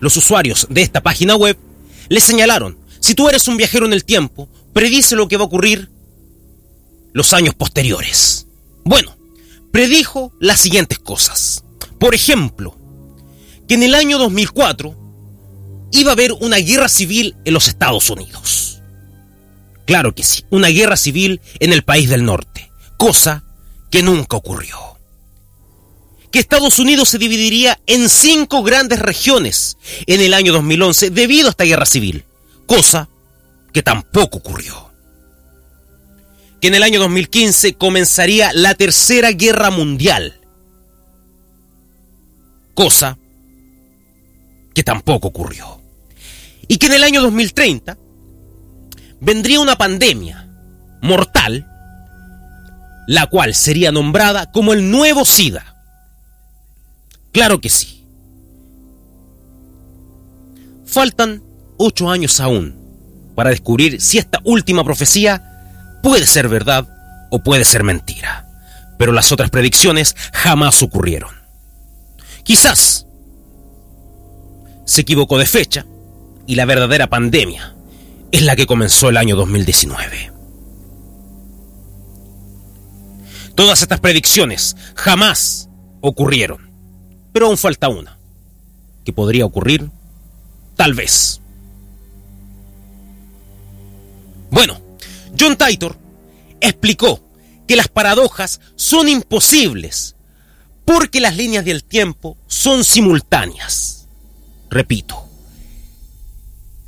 los 0.00 0.16
usuarios 0.16 0.66
de 0.70 0.80
esta 0.80 1.02
página 1.02 1.36
web 1.36 1.58
le 2.08 2.18
señalaron, 2.18 2.78
si 2.98 3.14
tú 3.14 3.28
eres 3.28 3.46
un 3.46 3.58
viajero 3.58 3.84
en 3.84 3.92
el 3.92 4.06
tiempo, 4.06 4.48
predice 4.72 5.16
lo 5.16 5.28
que 5.28 5.36
va 5.36 5.42
a 5.42 5.48
ocurrir 5.48 5.90
los 7.12 7.34
años 7.34 7.54
posteriores. 7.54 8.46
Bueno, 8.86 9.14
predijo 9.70 10.32
las 10.40 10.58
siguientes 10.58 10.98
cosas. 10.98 11.62
Por 11.98 12.14
ejemplo, 12.14 12.74
que 13.68 13.74
en 13.74 13.82
el 13.82 13.94
año 13.94 14.16
2004 14.16 14.96
iba 15.92 16.10
a 16.10 16.14
haber 16.14 16.32
una 16.32 16.56
guerra 16.56 16.88
civil 16.88 17.36
en 17.44 17.52
los 17.52 17.68
Estados 17.68 18.08
Unidos. 18.08 18.80
Claro 19.84 20.14
que 20.14 20.22
sí, 20.22 20.42
una 20.48 20.68
guerra 20.68 20.96
civil 20.96 21.42
en 21.58 21.74
el 21.74 21.82
país 21.82 22.08
del 22.08 22.24
norte, 22.24 22.69
cosa 23.00 23.42
que 23.90 24.02
nunca 24.02 24.36
ocurrió. 24.36 24.76
Que 26.30 26.38
Estados 26.38 26.78
Unidos 26.78 27.08
se 27.08 27.16
dividiría 27.16 27.80
en 27.86 28.10
cinco 28.10 28.62
grandes 28.62 28.98
regiones 28.98 29.78
en 30.04 30.20
el 30.20 30.34
año 30.34 30.52
2011 30.52 31.08
debido 31.08 31.46
a 31.46 31.50
esta 31.52 31.64
guerra 31.64 31.86
civil, 31.86 32.26
cosa 32.66 33.08
que 33.72 33.82
tampoco 33.82 34.36
ocurrió. 34.36 34.90
Que 36.60 36.68
en 36.68 36.74
el 36.74 36.82
año 36.82 37.00
2015 37.00 37.72
comenzaría 37.76 38.52
la 38.52 38.74
tercera 38.74 39.32
guerra 39.32 39.70
mundial, 39.70 40.38
cosa 42.74 43.16
que 44.74 44.82
tampoco 44.82 45.28
ocurrió. 45.28 45.80
Y 46.68 46.76
que 46.76 46.88
en 46.88 46.92
el 46.92 47.04
año 47.04 47.22
2030 47.22 47.96
vendría 49.22 49.58
una 49.58 49.78
pandemia 49.78 50.50
mortal, 51.00 51.29
la 53.10 53.26
cual 53.26 53.56
sería 53.56 53.90
nombrada 53.90 54.52
como 54.52 54.72
el 54.72 54.88
nuevo 54.88 55.24
SIDA. 55.24 55.74
Claro 57.32 57.60
que 57.60 57.68
sí. 57.68 58.04
Faltan 60.86 61.42
ocho 61.76 62.08
años 62.08 62.38
aún 62.38 62.76
para 63.34 63.50
descubrir 63.50 64.00
si 64.00 64.18
esta 64.18 64.38
última 64.44 64.84
profecía 64.84 65.98
puede 66.04 66.24
ser 66.24 66.46
verdad 66.46 66.86
o 67.32 67.42
puede 67.42 67.64
ser 67.64 67.82
mentira. 67.82 68.48
Pero 68.96 69.10
las 69.10 69.32
otras 69.32 69.50
predicciones 69.50 70.14
jamás 70.32 70.80
ocurrieron. 70.80 71.34
Quizás 72.44 73.08
se 74.84 75.00
equivocó 75.00 75.36
de 75.36 75.46
fecha 75.46 75.84
y 76.46 76.54
la 76.54 76.64
verdadera 76.64 77.08
pandemia 77.08 77.74
es 78.30 78.42
la 78.42 78.54
que 78.54 78.66
comenzó 78.66 79.08
el 79.08 79.16
año 79.16 79.34
2019. 79.34 80.39
Todas 83.60 83.82
estas 83.82 84.00
predicciones 84.00 84.74
jamás 84.94 85.68
ocurrieron, 86.00 86.70
pero 87.30 87.48
aún 87.48 87.58
falta 87.58 87.90
una, 87.90 88.16
que 89.04 89.12
podría 89.12 89.44
ocurrir 89.44 89.90
tal 90.76 90.94
vez. 90.94 91.42
Bueno, 94.50 94.80
John 95.38 95.58
Titor 95.58 95.98
explicó 96.62 97.22
que 97.68 97.76
las 97.76 97.88
paradojas 97.88 98.62
son 98.76 99.10
imposibles 99.10 100.16
porque 100.86 101.20
las 101.20 101.36
líneas 101.36 101.66
del 101.66 101.84
tiempo 101.84 102.38
son 102.46 102.82
simultáneas. 102.82 104.08
Repito, 104.70 105.28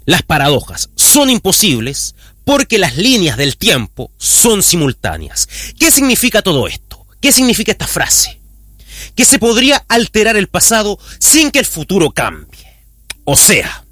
las 0.07 0.23
paradojas 0.23 0.89
son 0.97 1.29
imposibles 1.29 2.15
porque 2.45 2.79
las 2.79 2.97
líneas 2.97 3.37
del 3.37 3.57
tiempo 3.57 4.11
son 4.19 4.63
simultáneas. 4.63 5.49
¿Qué 5.79 5.91
significa 5.91 6.43
todo 6.43 6.67
esto? 6.67 7.07
¿Qué 7.21 7.33
significa 7.33 7.73
esta 7.73 7.87
frase? 7.87 8.41
Que 9.15 9.25
se 9.25 9.39
podría 9.39 9.85
alterar 9.89 10.37
el 10.37 10.49
pasado 10.49 10.99
sin 11.19 11.51
que 11.51 11.61
el 11.61 11.67
futuro 11.67 12.11
cambie. 12.11 12.67
O 13.25 13.37
sea, 13.37 13.85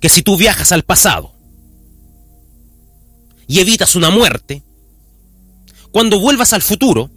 que 0.00 0.08
si 0.08 0.22
tú 0.22 0.36
viajas 0.36 0.72
al 0.72 0.82
pasado 0.82 1.32
y 3.46 3.60
evitas 3.60 3.94
una 3.94 4.10
muerte, 4.10 4.62
cuando 5.92 6.18
vuelvas 6.18 6.52
al 6.52 6.62
futuro, 6.62 7.10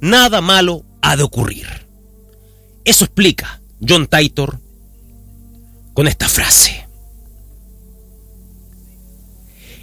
nada 0.00 0.40
malo 0.40 0.84
ha 1.02 1.16
de 1.16 1.24
ocurrir. 1.24 1.66
Eso 2.84 3.04
explica 3.04 3.60
John 3.86 4.06
Titor 4.06 4.60
con 5.92 6.06
esta 6.06 6.28
frase. 6.28 6.83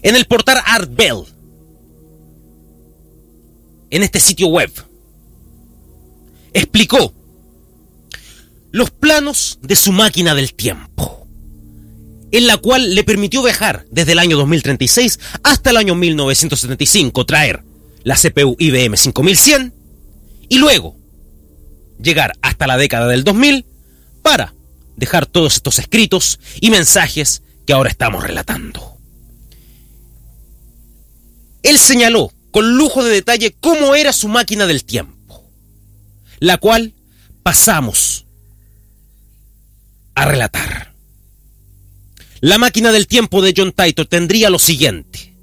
En 0.04 0.16
el 0.16 0.26
portal 0.26 0.58
Art 0.66 0.90
Bell, 0.94 1.24
en 3.90 4.04
este 4.04 4.20
sitio 4.20 4.48
web, 4.48 4.72
explicó 6.54 7.14
los 8.72 8.90
planos 8.90 9.60
de 9.62 9.76
su 9.76 9.92
máquina 9.92 10.34
del 10.34 10.54
tiempo, 10.54 11.28
en 12.32 12.48
la 12.48 12.58
cual 12.58 12.96
le 12.96 13.04
permitió 13.04 13.44
viajar 13.44 13.86
desde 13.92 14.14
el 14.14 14.20
año 14.20 14.38
2036 14.38 15.20
hasta 15.44 15.70
el 15.70 15.78
año 15.78 15.94
1975, 15.96 17.26
traer 17.26 17.64
la 18.04 18.16
CPU 18.16 18.56
IBM 18.58 18.98
5100 18.98 19.74
y 20.50 20.58
luego 20.58 20.96
llegar 22.02 22.34
hasta 22.42 22.66
la 22.66 22.78
década 22.78 23.08
del 23.08 23.24
2000 23.24 23.66
para 24.24 24.54
dejar 24.96 25.26
todos 25.26 25.56
estos 25.56 25.80
escritos 25.80 26.40
y 26.60 26.70
mensajes 26.72 27.44
que 27.66 27.74
ahora 27.74 27.90
estamos 27.90 28.24
relatando. 28.24 28.91
Él 31.64 31.78
señaló 31.78 32.32
con 32.52 32.78
lujo 32.78 33.04
de 33.04 33.12
detalle 33.12 33.56
cómo 33.60 33.96
era 33.96 34.14
su 34.14 34.28
máquina 34.28 34.66
del 34.68 34.84
tiempo, 34.84 35.46
la 36.40 36.58
cual 36.58 36.94
pasamos 37.44 38.26
a 40.16 40.26
relatar. 40.26 40.94
La 42.42 42.58
máquina 42.58 42.92
del 42.92 43.08
tiempo 43.08 43.42
de 43.42 43.54
John 43.56 43.72
Titor 43.72 44.08
tendría 44.08 44.50
lo 44.50 44.60
siguiente. 44.60 45.36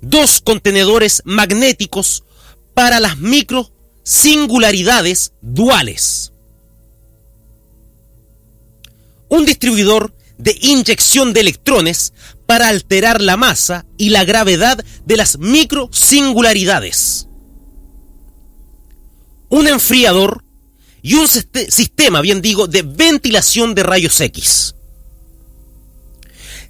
Dos 0.00 0.40
contenedores 0.40 1.22
magnéticos 1.24 2.24
para 2.74 3.00
las 3.00 3.18
micro 3.18 3.72
singularidades 4.04 5.32
duales. 5.40 6.32
Un 9.28 9.44
distribuidor 9.46 10.14
de 10.42 10.56
inyección 10.60 11.32
de 11.32 11.40
electrones 11.40 12.12
para 12.46 12.68
alterar 12.68 13.20
la 13.20 13.36
masa 13.36 13.86
y 13.96 14.10
la 14.10 14.24
gravedad 14.24 14.84
de 15.04 15.16
las 15.16 15.38
micro 15.38 15.88
singularidades. 15.92 17.28
Un 19.48 19.68
enfriador 19.68 20.44
y 21.02 21.14
un 21.14 21.28
sistema, 21.28 22.20
bien 22.20 22.42
digo, 22.42 22.66
de 22.66 22.82
ventilación 22.82 23.74
de 23.74 23.82
rayos 23.82 24.20
X. 24.20 24.74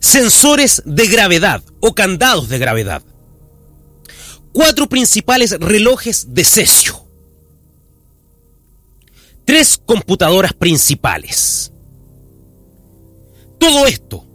Sensores 0.00 0.82
de 0.84 1.06
gravedad 1.06 1.62
o 1.80 1.94
candados 1.94 2.48
de 2.48 2.58
gravedad. 2.58 3.02
Cuatro 4.52 4.88
principales 4.88 5.52
relojes 5.58 6.34
de 6.34 6.44
cesio 6.44 7.02
tres 9.44 9.80
computadoras 9.84 10.52
principales, 10.52 11.72
Todo 13.62 13.86
esto 13.86 14.26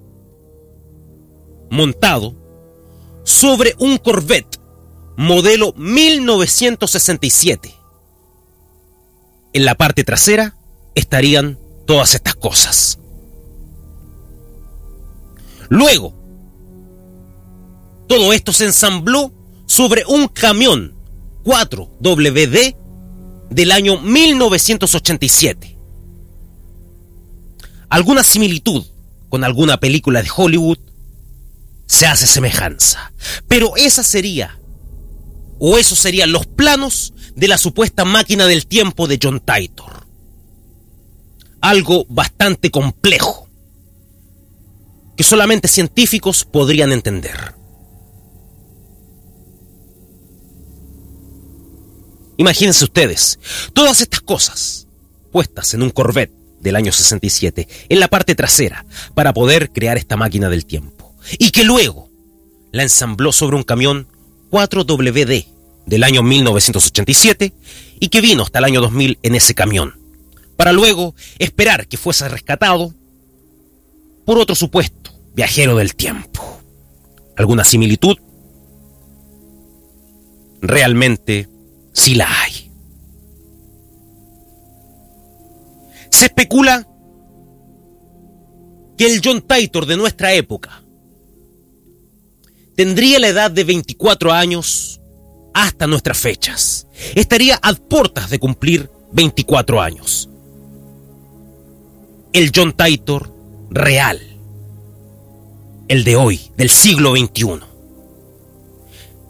montado 1.69 2.33
sobre 3.25 3.75
un 3.77 3.97
Corvette 3.97 4.57
modelo 5.17 5.73
1967. 5.75 7.75
En 9.51 9.65
la 9.65 9.75
parte 9.75 10.05
trasera 10.05 10.55
estarían 10.95 11.59
todas 11.85 12.15
estas 12.15 12.35
cosas. 12.35 12.99
Luego, 15.67 16.13
todo 18.07 18.31
esto 18.31 18.53
se 18.53 18.63
ensambló 18.63 19.33
sobre 19.65 20.05
un 20.07 20.29
camión 20.29 20.95
4WD 21.43 22.77
del 23.49 23.71
año 23.73 23.99
1987. 23.99 25.77
Alguna 27.89 28.23
similitud 28.23 28.85
con 29.29 29.43
alguna 29.43 29.79
película 29.79 30.21
de 30.21 30.29
Hollywood 30.35 30.79
se 31.85 32.05
hace 32.05 32.27
semejanza, 32.27 33.13
pero 33.47 33.75
esa 33.77 34.03
sería, 34.03 34.59
o 35.59 35.77
esos 35.77 35.99
serían 35.99 36.31
los 36.31 36.45
planos 36.45 37.13
de 37.35 37.47
la 37.47 37.57
supuesta 37.57 38.05
máquina 38.05 38.45
del 38.45 38.67
tiempo 38.67 39.07
de 39.07 39.19
John 39.21 39.39
Titor. 39.39 40.05
Algo 41.61 42.05
bastante 42.09 42.69
complejo, 42.71 43.49
que 45.15 45.23
solamente 45.23 45.67
científicos 45.67 46.45
podrían 46.45 46.91
entender. 46.91 47.55
Imagínense 52.37 52.83
ustedes, 52.83 53.39
todas 53.73 54.01
estas 54.01 54.21
cosas 54.21 54.87
puestas 55.31 55.73
en 55.73 55.81
un 55.81 55.89
Corvette 55.89 56.36
del 56.67 56.75
año 56.75 56.91
67, 56.91 57.65
en 57.87 57.99
la 58.01 58.09
parte 58.09 58.35
trasera, 58.35 58.85
para 59.15 59.33
poder 59.33 59.71
crear 59.71 59.97
esta 59.97 60.17
máquina 60.17 60.49
del 60.49 60.65
tiempo. 60.65 61.15
Y 61.39 61.51
que 61.51 61.63
luego 61.63 62.09
la 62.73 62.83
ensambló 62.83 63.31
sobre 63.31 63.55
un 63.55 63.63
camión 63.63 64.05
4WD 64.51 65.47
del 65.85 66.03
año 66.03 66.23
1987 66.23 67.53
y 68.01 68.09
que 68.09 68.19
vino 68.19 68.43
hasta 68.43 68.59
el 68.59 68.65
año 68.65 68.81
2000 68.81 69.19
en 69.23 69.35
ese 69.35 69.55
camión, 69.55 69.97
para 70.57 70.73
luego 70.73 71.15
esperar 71.39 71.87
que 71.87 71.95
fuese 71.95 72.27
rescatado 72.27 72.93
por 74.25 74.37
otro 74.37 74.53
supuesto 74.53 75.13
viajero 75.33 75.77
del 75.77 75.95
tiempo. 75.95 76.61
¿Alguna 77.37 77.63
similitud? 77.63 78.17
Realmente 80.61 81.47
sí 81.93 82.15
la 82.15 82.27
hay. 82.41 82.66
Se 86.17 86.25
especula 86.25 86.87
que 88.97 89.05
el 89.05 89.21
John 89.23 89.43
Titor 89.43 89.85
de 89.85 89.97
nuestra 89.97 90.33
época 90.33 90.81
tendría 92.75 93.19
la 93.19 93.27
edad 93.27 93.51
de 93.51 93.63
24 93.63 94.33
años 94.33 94.99
hasta 95.53 95.85
nuestras 95.85 96.17
fechas. 96.17 96.87
Estaría 97.13 97.59
a 97.61 97.71
puertas 97.75 98.31
de 98.31 98.39
cumplir 98.39 98.89
24 99.11 99.79
años. 99.79 100.27
El 102.33 102.51
John 102.55 102.73
Titor 102.73 103.31
real. 103.69 104.19
El 105.87 106.03
de 106.03 106.15
hoy, 106.15 106.51
del 106.57 106.71
siglo 106.71 107.15
XXI. 107.15 107.59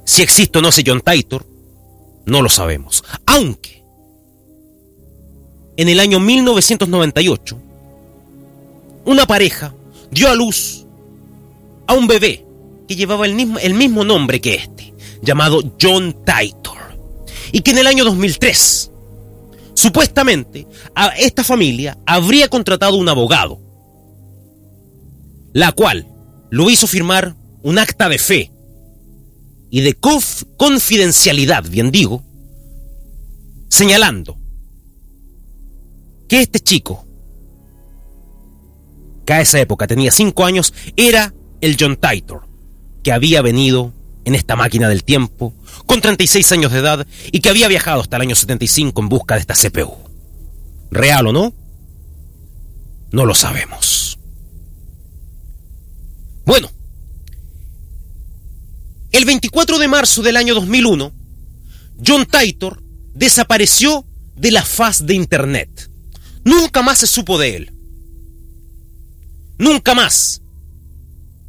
Si 0.06 0.22
existe 0.22 0.60
o 0.60 0.62
no 0.62 0.70
ese 0.70 0.86
John 0.88 1.02
Titor, 1.02 1.46
no 2.26 2.42
lo 2.42 2.48
sabemos. 2.48 3.04
Aunque 3.26 3.77
en 5.78 5.90
el 5.90 6.00
año 6.00 6.20
1998, 6.20 7.58
una 9.06 9.26
pareja 9.28 9.74
dio 10.12 10.28
a 10.28 10.36
luz 10.36 10.86
a 11.86 11.94
un 11.94 12.08
bebé 12.08 12.44
que 12.88 12.96
llevaba 12.96 13.26
el 13.28 13.36
mismo, 13.36 13.60
el 13.60 13.76
mismo 13.76 14.04
nombre 14.04 14.42
que 14.42 14.56
este, 14.56 14.94
llamado 15.22 15.62
John 15.80 16.16
Titor. 16.26 16.78
Y 17.52 17.62
que 17.62 17.72
en 17.72 17.78
el 17.78 17.88
año 17.88 18.04
2003, 18.04 18.92
supuestamente, 19.76 20.68
a 20.96 21.10
esta 21.10 21.44
familia 21.44 21.98
habría 22.06 22.50
contratado 22.50 22.98
un 22.98 23.08
abogado, 23.08 23.60
la 25.54 25.72
cual 25.72 26.08
lo 26.50 26.70
hizo 26.70 26.88
firmar 26.88 27.36
un 27.62 27.78
acta 27.78 28.10
de 28.10 28.18
fe 28.18 28.52
y 29.70 29.82
de 29.82 29.94
confidencialidad, 30.58 31.64
bien 31.70 31.92
digo, 31.92 32.24
señalando 33.70 34.38
que 36.28 36.42
este 36.42 36.60
chico, 36.60 37.06
que 39.26 39.34
a 39.34 39.42
esa 39.42 39.60
época 39.60 39.88
tenía 39.88 40.12
5 40.12 40.46
años, 40.46 40.74
era 40.96 41.34
el 41.62 41.78
John 41.80 41.98
Titor, 41.98 42.48
que 43.04 43.12
había 43.12 43.42
venido 43.42 43.94
en 44.26 44.36
esta 44.36 44.56
máquina 44.56 44.90
del 44.90 45.04
tiempo 45.06 45.54
con 45.86 46.02
36 46.02 46.52
años 46.52 46.72
de 46.72 46.80
edad 46.80 47.08
y 47.32 47.40
que 47.40 47.50
había 47.50 47.70
viajado 47.70 48.02
hasta 48.02 48.18
el 48.18 48.24
año 48.24 48.36
75 48.36 49.02
en 49.02 49.10
busca 49.10 49.36
de 49.36 49.42
esta 49.42 49.54
CPU. 49.54 49.96
¿Real 50.92 51.28
o 51.28 51.34
no? 51.34 51.54
No 53.12 53.26
lo 53.26 53.34
sabemos. 53.34 54.20
Bueno, 56.46 56.70
el 59.12 59.26
24 59.26 59.80
de 59.80 59.88
marzo 59.88 60.22
del 60.22 60.38
año 60.38 60.54
2001, 60.56 61.12
John 62.06 62.26
Titor 62.26 62.84
desapareció 63.14 64.06
de 64.36 64.52
la 64.52 64.64
faz 64.64 65.06
de 65.06 65.14
Internet. 65.14 65.87
Nunca 66.48 66.82
más 66.82 67.00
se 67.00 67.08
supo 67.08 67.38
de 67.38 67.58
él. 67.58 67.74
Nunca 69.60 69.94
más. 69.94 70.42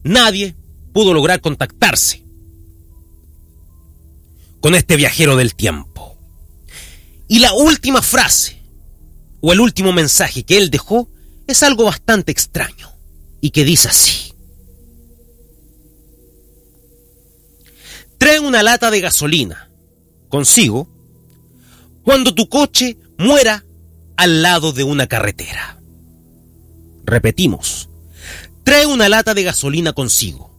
Nadie 0.03 0.57
pudo 0.93 1.15
lograr 1.15 1.41
contactarse 1.41 2.25
con 4.59 4.75
este 4.75 4.97
viajero 4.97 5.37
del 5.37 5.55
tiempo. 5.55 6.19
Y 7.29 7.39
la 7.39 7.53
última 7.53 8.03
frase 8.03 8.61
o 9.41 9.53
el 9.53 9.61
último 9.61 9.93
mensaje 9.93 10.43
que 10.43 10.59
él 10.59 10.69
dejó 10.69 11.09
es 11.47 11.63
algo 11.63 11.85
bastante 11.85 12.33
extraño 12.33 12.91
y 13.41 13.51
que 13.51 13.63
dice 13.65 13.87
así. 13.87 14.33
Trae 18.19 18.41
una 18.41 18.65
lata 18.65 18.91
de 18.91 19.01
gasolina 19.01 19.71
consigo 20.29 20.89
cuando 22.03 22.35
tu 22.35 22.49
coche 22.49 22.99
muera 23.17 23.65
al 24.19 24.43
lado 24.43 24.73
de 24.73 24.83
una 24.83 25.07
carretera. 25.07 25.81
Repetimos, 27.05 27.89
trae 28.65 28.85
una 28.85 29.09
lata 29.09 29.33
de 29.33 29.45
gasolina 29.45 29.93
consigo 29.93 30.51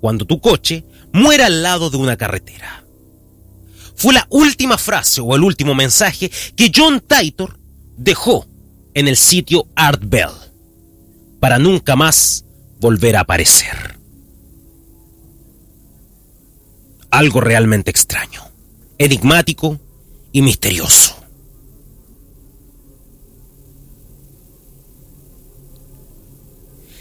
cuando 0.00 0.26
tu 0.26 0.40
coche 0.40 0.84
muera 1.12 1.46
al 1.46 1.62
lado 1.62 1.90
de 1.90 1.98
una 1.98 2.16
carretera. 2.16 2.84
Fue 3.94 4.12
la 4.12 4.26
última 4.28 4.76
frase 4.76 5.20
o 5.20 5.36
el 5.36 5.44
último 5.44 5.72
mensaje 5.72 6.32
que 6.56 6.72
John 6.74 7.00
Titor 7.00 7.60
dejó 7.96 8.48
en 8.94 9.06
el 9.06 9.16
sitio 9.16 9.68
Art 9.76 10.02
Bell 10.04 10.34
para 11.38 11.60
nunca 11.60 11.94
más 11.94 12.44
volver 12.80 13.16
a 13.16 13.20
aparecer. 13.20 14.00
Algo 17.12 17.40
realmente 17.40 17.90
extraño, 17.90 18.42
enigmático 18.98 19.78
y 20.32 20.42
misterioso. 20.42 21.19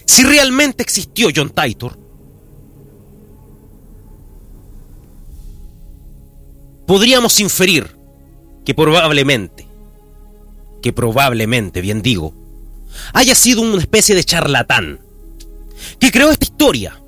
Si 0.09 0.23
realmente 0.23 0.81
existió 0.81 1.29
John 1.33 1.51
Titor, 1.51 1.95
podríamos 6.87 7.39
inferir 7.39 7.95
que 8.65 8.73
probablemente, 8.73 9.67
que 10.81 10.91
probablemente, 10.93 11.81
bien 11.81 12.01
digo, 12.01 12.33
haya 13.13 13.35
sido 13.35 13.61
una 13.61 13.79
especie 13.79 14.15
de 14.15 14.23
charlatán 14.23 14.99
que 15.99 16.11
creó 16.11 16.31
esta 16.31 16.45
historia 16.45 16.99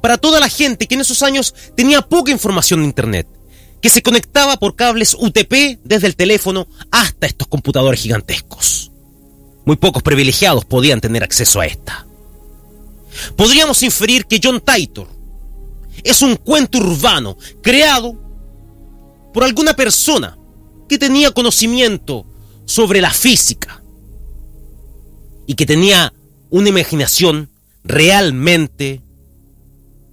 para 0.00 0.16
toda 0.16 0.40
la 0.40 0.48
gente 0.48 0.88
que 0.88 0.94
en 0.94 1.02
esos 1.02 1.22
años 1.22 1.54
tenía 1.76 2.00
poca 2.00 2.32
información 2.32 2.80
de 2.80 2.86
Internet, 2.86 3.28
que 3.82 3.90
se 3.90 4.02
conectaba 4.02 4.56
por 4.56 4.76
cables 4.76 5.12
UTP 5.12 5.78
desde 5.84 6.06
el 6.06 6.16
teléfono 6.16 6.68
hasta 6.90 7.26
estos 7.26 7.48
computadores 7.48 8.00
gigantescos. 8.00 8.90
Muy 9.66 9.76
pocos 9.76 10.02
privilegiados 10.02 10.64
podían 10.64 11.02
tener 11.02 11.22
acceso 11.22 11.60
a 11.60 11.66
esta. 11.66 12.05
Podríamos 13.36 13.82
inferir 13.82 14.26
que 14.26 14.40
John 14.42 14.60
Titor 14.60 15.08
es 16.02 16.22
un 16.22 16.36
cuento 16.36 16.78
urbano 16.78 17.36
creado 17.62 18.16
por 19.32 19.44
alguna 19.44 19.74
persona 19.74 20.38
que 20.88 20.98
tenía 20.98 21.30
conocimiento 21.30 22.26
sobre 22.64 23.00
la 23.00 23.10
física 23.12 23.82
y 25.46 25.54
que 25.54 25.66
tenía 25.66 26.12
una 26.50 26.68
imaginación 26.68 27.50
realmente 27.84 29.02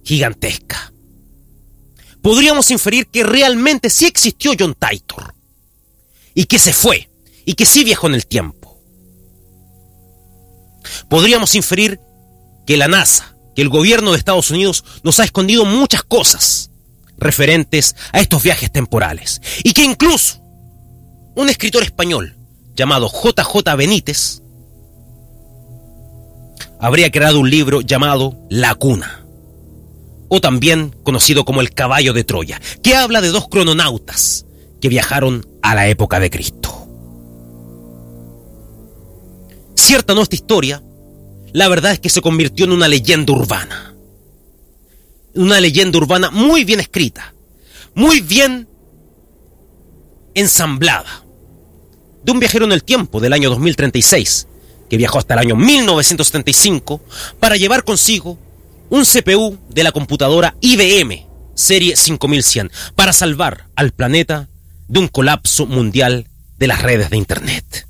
gigantesca. 0.04 0.92
Podríamos 2.22 2.70
inferir 2.70 3.06
que 3.08 3.22
realmente 3.22 3.90
sí 3.90 4.06
existió 4.06 4.52
John 4.58 4.74
Titor 4.74 5.34
y 6.34 6.46
que 6.46 6.58
se 6.58 6.72
fue 6.72 7.08
y 7.44 7.54
que 7.54 7.66
sí 7.66 7.84
viajó 7.84 8.06
en 8.06 8.14
el 8.14 8.26
tiempo. 8.26 8.78
Podríamos 11.08 11.54
inferir 11.54 12.00
que 12.66 12.76
la 12.76 12.88
NASA, 12.88 13.36
que 13.54 13.62
el 13.62 13.68
gobierno 13.68 14.12
de 14.12 14.18
Estados 14.18 14.50
Unidos 14.50 14.84
nos 15.02 15.20
ha 15.20 15.24
escondido 15.24 15.64
muchas 15.64 16.02
cosas 16.02 16.70
referentes 17.18 17.94
a 18.12 18.20
estos 18.20 18.42
viajes 18.42 18.70
temporales. 18.70 19.40
Y 19.62 19.72
que 19.72 19.84
incluso 19.84 20.40
un 21.36 21.48
escritor 21.48 21.82
español 21.82 22.36
llamado 22.74 23.08
JJ 23.08 23.76
Benítez 23.76 24.42
habría 26.80 27.10
creado 27.10 27.40
un 27.40 27.50
libro 27.50 27.80
llamado 27.80 28.36
La 28.50 28.74
Cuna, 28.74 29.24
o 30.28 30.40
también 30.40 30.94
conocido 31.02 31.44
como 31.44 31.60
El 31.60 31.70
Caballo 31.70 32.12
de 32.12 32.24
Troya, 32.24 32.60
que 32.82 32.94
habla 32.94 33.20
de 33.20 33.28
dos 33.28 33.48
crononautas 33.48 34.46
que 34.80 34.88
viajaron 34.88 35.46
a 35.62 35.74
la 35.74 35.88
época 35.88 36.20
de 36.20 36.30
Cristo. 36.30 36.86
Cierta 39.74 40.14
nuestra 40.14 40.36
historia, 40.36 40.82
la 41.54 41.68
verdad 41.68 41.92
es 41.92 42.00
que 42.00 42.10
se 42.10 42.20
convirtió 42.20 42.66
en 42.66 42.72
una 42.72 42.88
leyenda 42.88 43.32
urbana. 43.32 43.94
Una 45.34 45.60
leyenda 45.60 45.98
urbana 45.98 46.30
muy 46.32 46.64
bien 46.64 46.80
escrita, 46.80 47.32
muy 47.94 48.20
bien 48.20 48.68
ensamblada. 50.34 51.24
De 52.24 52.32
un 52.32 52.40
viajero 52.40 52.64
en 52.64 52.72
el 52.72 52.82
tiempo 52.82 53.20
del 53.20 53.32
año 53.32 53.50
2036, 53.50 54.48
que 54.90 54.96
viajó 54.96 55.18
hasta 55.18 55.34
el 55.34 55.40
año 55.40 55.54
1975 55.54 57.00
para 57.38 57.54
llevar 57.54 57.84
consigo 57.84 58.36
un 58.90 59.04
CPU 59.04 59.56
de 59.68 59.84
la 59.84 59.92
computadora 59.92 60.56
IBM 60.60 61.24
Serie 61.54 61.94
5100 61.94 62.72
para 62.96 63.12
salvar 63.12 63.68
al 63.76 63.92
planeta 63.92 64.48
de 64.88 64.98
un 64.98 65.06
colapso 65.06 65.66
mundial 65.66 66.26
de 66.58 66.66
las 66.66 66.82
redes 66.82 67.10
de 67.10 67.16
Internet. 67.16 67.86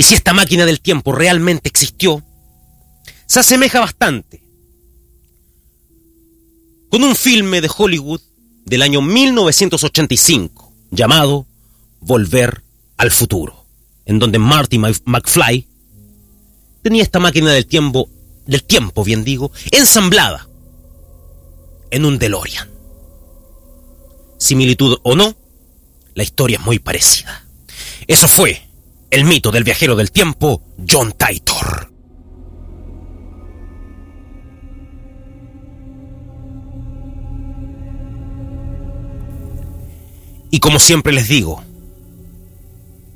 Y 0.00 0.02
si 0.02 0.14
esta 0.14 0.32
máquina 0.32 0.64
del 0.64 0.80
tiempo 0.80 1.12
realmente 1.12 1.68
existió, 1.68 2.24
se 3.26 3.40
asemeja 3.40 3.80
bastante 3.80 4.42
con 6.88 7.04
un 7.04 7.14
filme 7.14 7.60
de 7.60 7.68
Hollywood 7.76 8.22
del 8.64 8.80
año 8.80 9.02
1985 9.02 10.72
llamado 10.90 11.46
Volver 12.00 12.62
al 12.96 13.10
futuro, 13.10 13.66
en 14.06 14.18
donde 14.18 14.38
Marty 14.38 14.78
McFly 14.78 15.68
tenía 16.80 17.02
esta 17.02 17.18
máquina 17.18 17.52
del 17.52 17.66
tiempo, 17.66 18.08
del 18.46 18.64
tiempo, 18.64 19.04
bien 19.04 19.22
digo, 19.22 19.52
ensamblada 19.70 20.48
en 21.90 22.06
un 22.06 22.18
DeLorean. 22.18 22.70
Similitud 24.38 24.98
o 25.02 25.14
no, 25.14 25.36
la 26.14 26.22
historia 26.22 26.56
es 26.56 26.64
muy 26.64 26.78
parecida. 26.78 27.44
Eso 28.06 28.28
fue 28.28 28.69
el 29.10 29.24
mito 29.24 29.50
del 29.50 29.64
viajero 29.64 29.96
del 29.96 30.12
tiempo, 30.12 30.62
John 30.88 31.12
Titor. 31.12 31.90
Y 40.52 40.58
como 40.58 40.78
siempre 40.78 41.12
les 41.12 41.28
digo, 41.28 41.62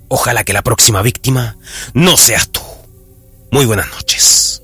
ojalá 0.08 0.44
que 0.44 0.52
la 0.52 0.62
próxima 0.62 1.02
víctima 1.02 1.56
no 1.92 2.16
seas 2.16 2.48
tú. 2.48 2.60
Muy 3.50 3.66
buenas 3.66 3.88
noches. 3.90 4.63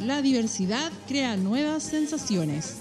la 0.00 0.22
diversidad 0.22 0.90
crea 1.06 1.36
nuevas 1.36 1.82
sensaciones. 1.82 2.76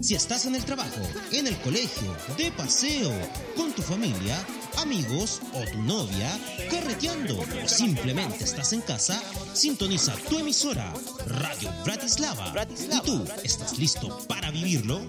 Si 0.00 0.14
estás 0.14 0.46
en 0.46 0.54
el 0.54 0.64
trabajo, 0.64 1.00
en 1.32 1.48
el 1.48 1.56
colegio, 1.62 2.14
de 2.38 2.52
paseo, 2.52 3.10
con 3.56 3.72
tu 3.72 3.82
familia, 3.82 4.38
amigos 4.76 5.40
o 5.52 5.64
tu 5.68 5.82
novia, 5.82 6.30
carreteando 6.70 7.40
o 7.40 7.68
simplemente 7.68 8.44
estás 8.44 8.72
en 8.72 8.82
casa, 8.82 9.20
sintoniza 9.52 10.14
tu 10.28 10.38
emisora 10.38 10.92
Radio 11.26 11.72
Bratislava. 11.84 12.54
¿Y 12.78 13.00
tú 13.04 13.24
estás 13.42 13.76
listo 13.78 14.16
para 14.28 14.52
vivirlo? 14.52 15.00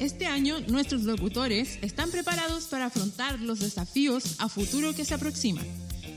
Este 0.00 0.26
año 0.26 0.60
nuestros 0.68 1.02
locutores 1.02 1.78
están 1.82 2.10
preparados 2.10 2.64
para 2.64 2.86
afrontar 2.86 3.40
los 3.40 3.58
desafíos 3.58 4.36
a 4.38 4.48
futuro 4.48 4.94
que 4.94 5.04
se 5.04 5.14
aproximan. 5.14 5.66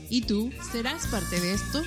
¿Y 0.08 0.22
tú 0.22 0.50
serás 0.70 1.06
parte 1.08 1.40
de 1.40 1.54
esto? 1.54 1.82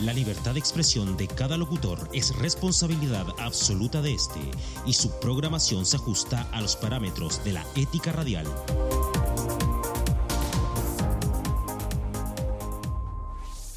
La 0.00 0.12
libertad 0.12 0.54
de 0.54 0.58
expresión 0.58 1.16
de 1.16 1.28
cada 1.28 1.56
locutor 1.56 2.08
es 2.12 2.34
responsabilidad 2.36 3.26
absoluta 3.38 4.00
de 4.00 4.14
este 4.14 4.40
y 4.84 4.94
su 4.94 5.10
programación 5.20 5.86
se 5.86 5.96
ajusta 5.96 6.48
a 6.50 6.60
los 6.60 6.76
parámetros 6.76 7.44
de 7.44 7.52
la 7.52 7.64
ética 7.76 8.10
radial. 8.10 8.46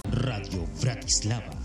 Radio 0.09 0.65
Bratislava. 0.81 1.64